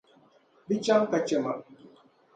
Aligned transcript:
Di 0.67 0.75
chaŋ 0.85 1.01
ka 1.11 1.17
chɛma. 1.27 1.51